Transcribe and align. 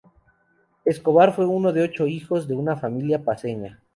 Escobar 0.83 1.31
fue 1.31 1.45
uno 1.45 1.71
de 1.73 1.83
ocho 1.83 2.07
hijos 2.07 2.47
de 2.47 2.55
una 2.55 2.75
familia 2.75 3.23
paceña. 3.23 3.83